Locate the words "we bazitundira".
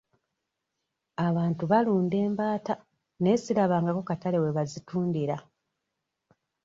4.43-5.35